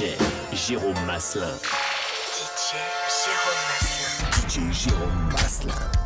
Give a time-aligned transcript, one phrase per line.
[0.00, 0.16] DJ
[0.54, 1.52] Jérôme Maslin.
[2.32, 2.72] DJ
[3.20, 4.48] Jérôme Maslin.
[4.48, 5.99] DJ Jérôme Maslin.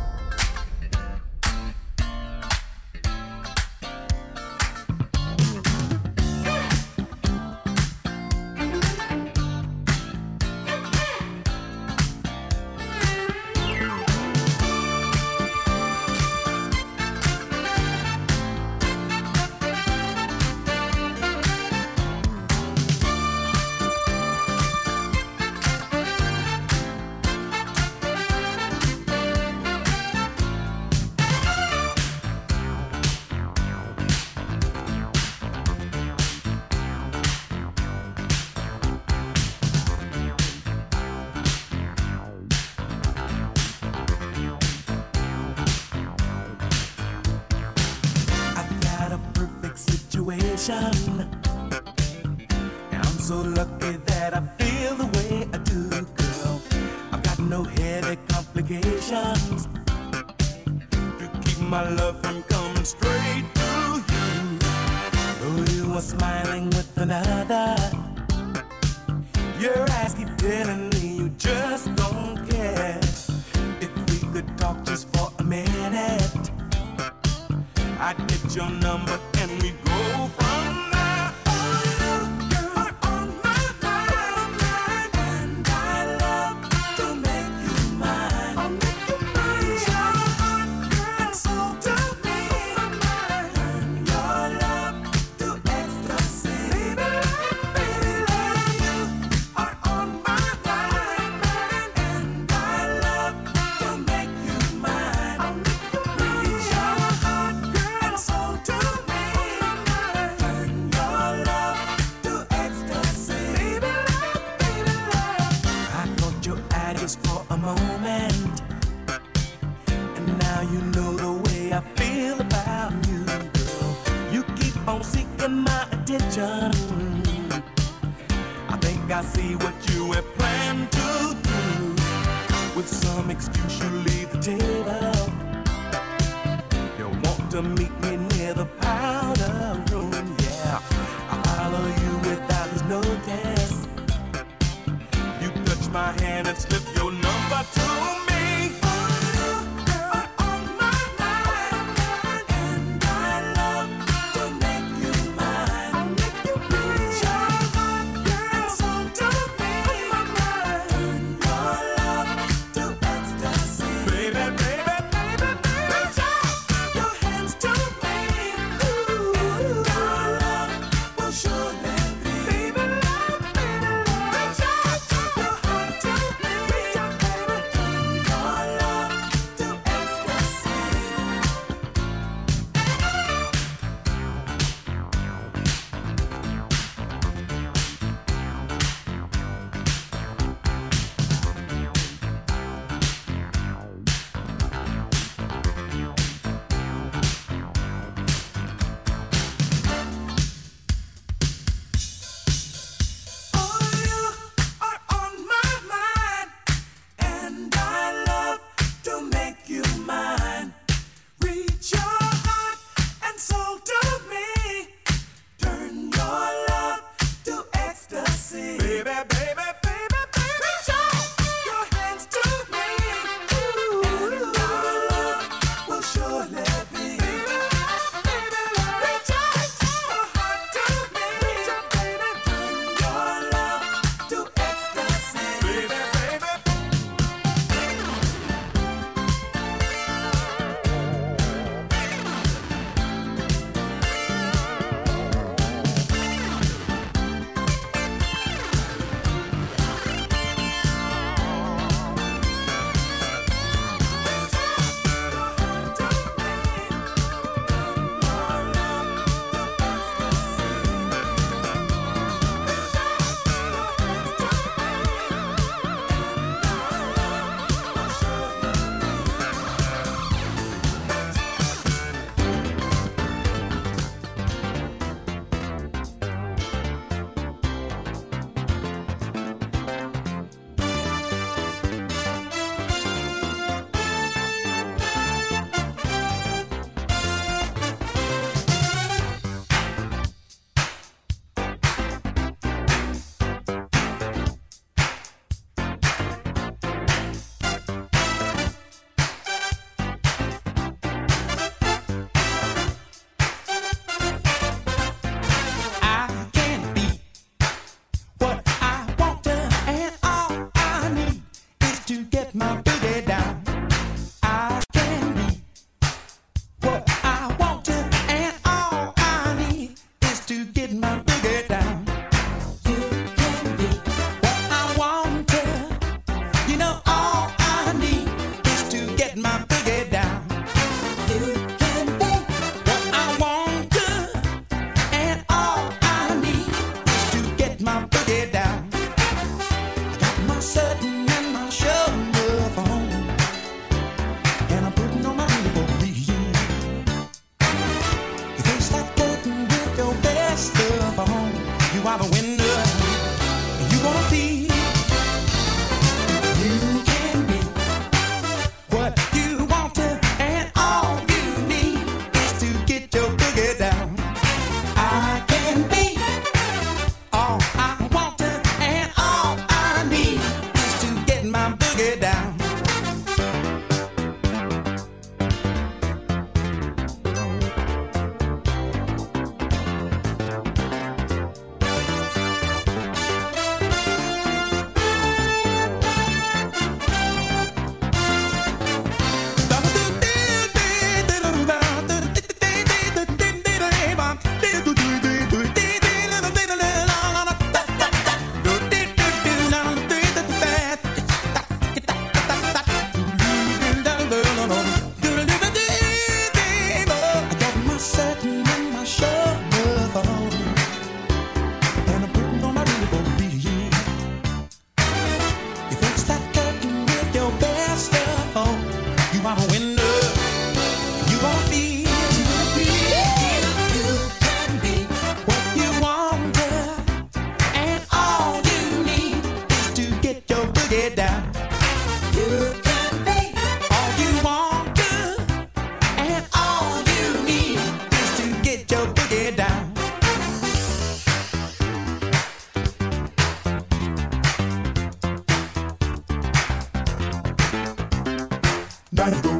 [449.15, 449.55] Somebody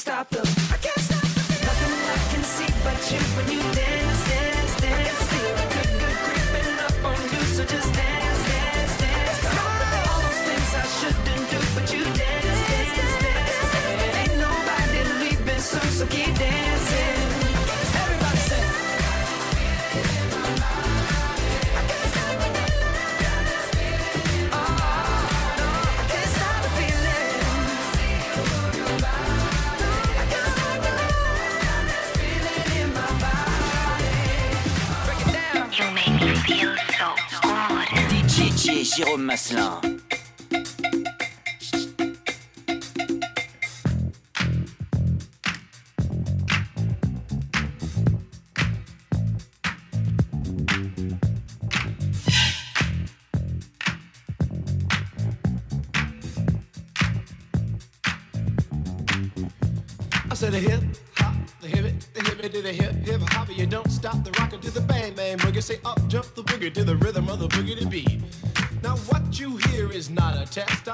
[0.00, 0.46] stop them.
[0.72, 1.44] I can't stop them.
[1.66, 3.89] Nothing I can see but you when you dance.
[38.80, 39.80] et Jérôme Masselin.
[60.34, 60.80] said a hip
[61.16, 61.84] hop, the hip
[62.14, 63.54] the hip it the hip hip hop.
[63.54, 65.62] You don't stop the rockin' to the bang bang boogie.
[65.62, 65.99] Say up
[70.50, 70.89] test.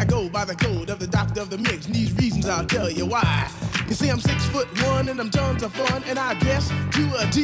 [0.00, 1.84] I go by the code of the doctor of the mix.
[1.84, 3.50] And these reasons I'll tell you why.
[3.86, 7.02] You see, I'm six foot one and I'm tons of fun and I dress to
[7.18, 7.42] a T.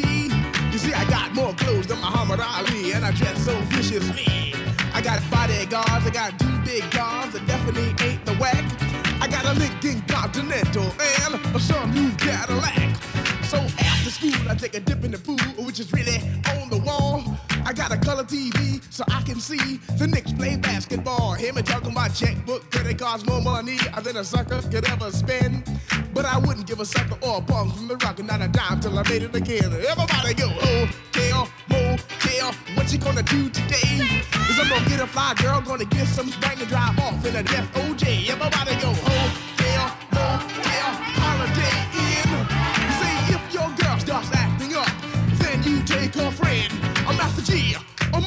[0.72, 4.54] You see, I got more clothes than Muhammad Ali and I dress so viciously.
[4.94, 8.64] I got bodyguards, I got two big guns that definitely ain't the whack.
[9.20, 12.96] I got a Lincoln Continental and some new Cadillac.
[13.44, 16.16] So after school, I take a dip in the pool, which is really
[16.56, 16.78] on the
[17.76, 21.34] got a color TV so I can see the Knicks play basketball.
[21.34, 25.62] Him me juggle my checkbook, credit cards, more money than a sucker could ever spend.
[26.14, 28.48] But I wouldn't give a sucker or a bum from the rock and not a
[28.48, 29.64] dime till I made it again.
[29.64, 34.24] Everybody go, oh, hotel, motel, what you gonna do today?
[34.32, 37.36] Cause I'm gonna get a fly girl, gonna get some spring and drive off in
[37.36, 38.30] a death OJ.
[38.30, 41.15] Everybody go, oh, hotel, motel.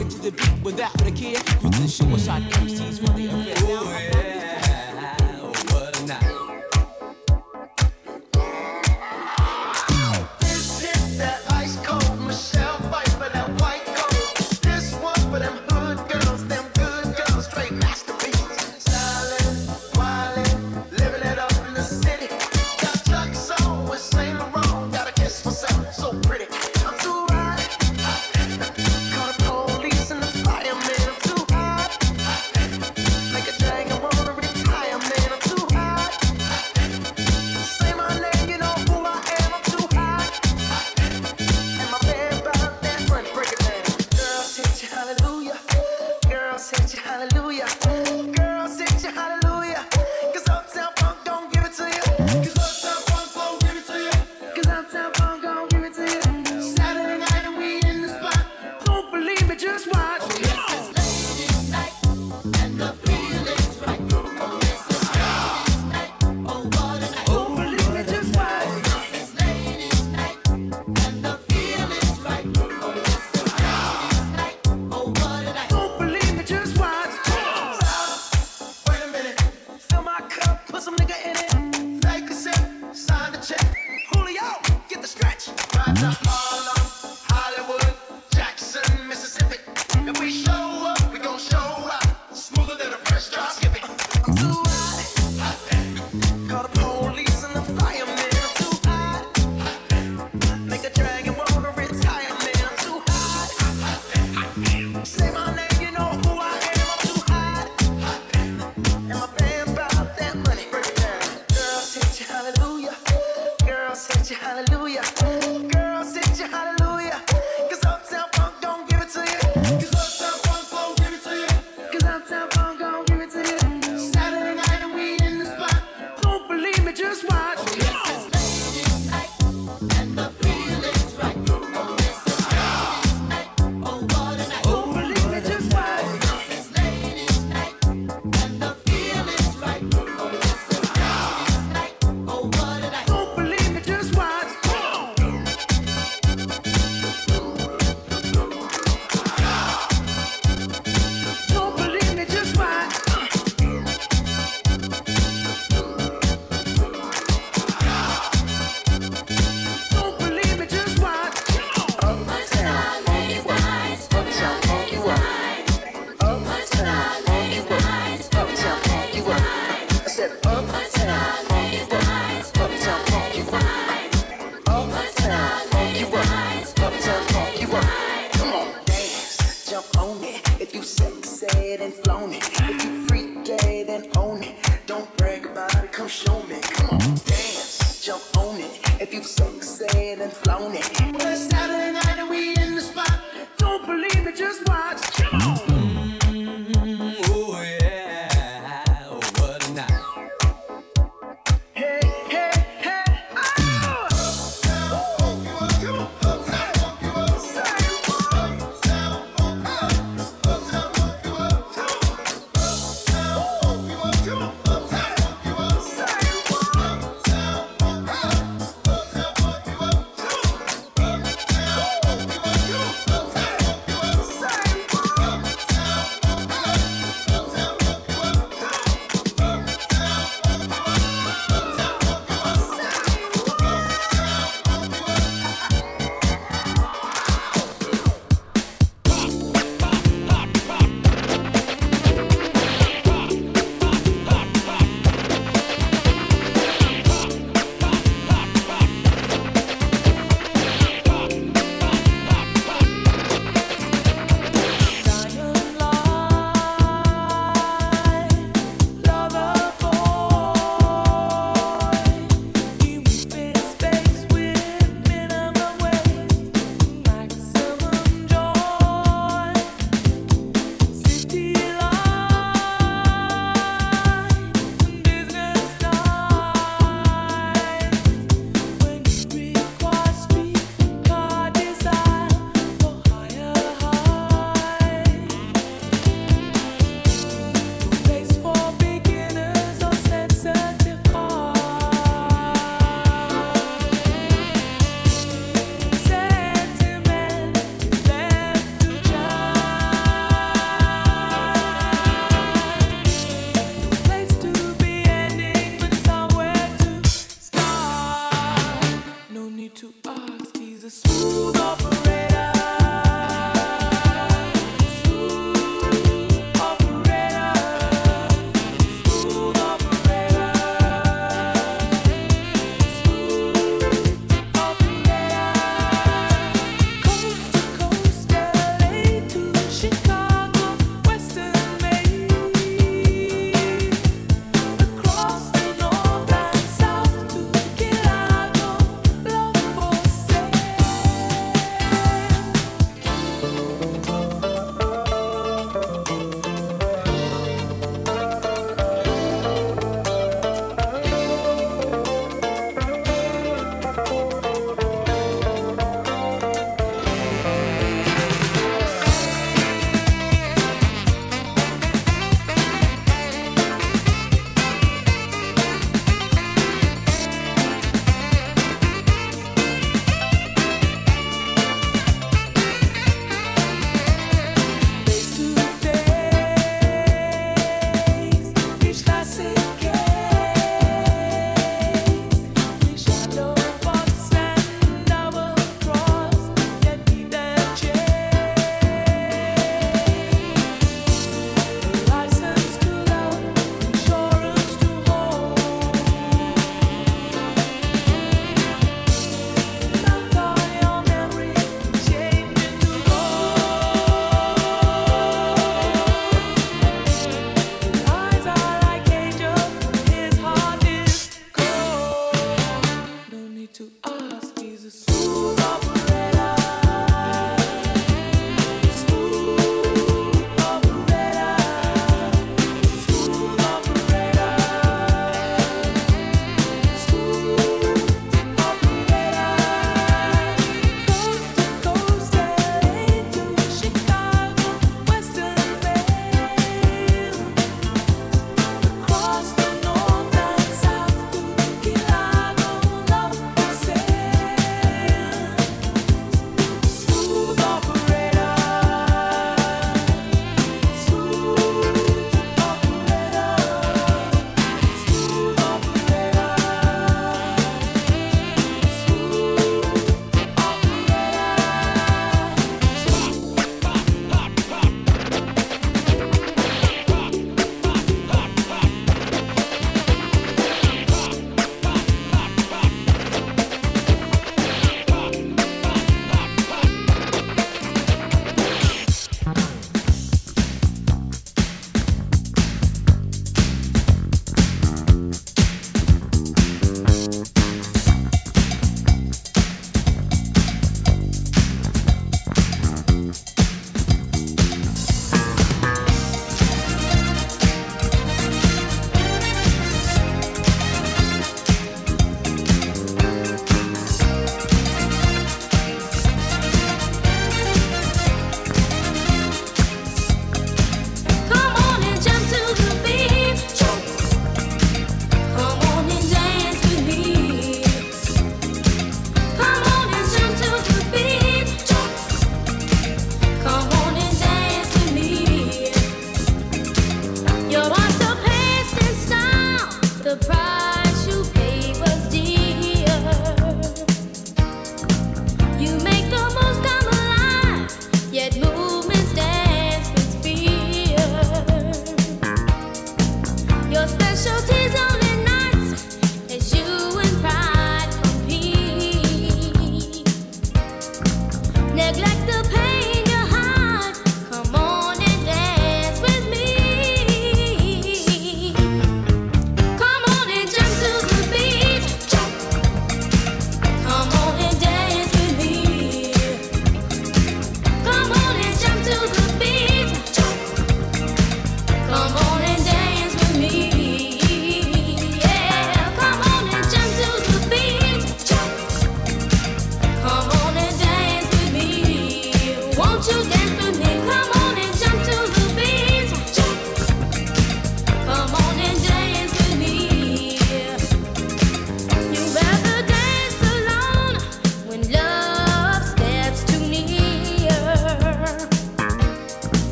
[0.00, 1.42] it to the beat without a care.
[1.60, 4.43] Cruise the show, shot MCs for the affair.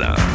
[0.00, 0.29] Jérôme